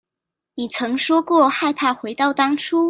[0.55, 2.79] 你曾說過害怕回到當初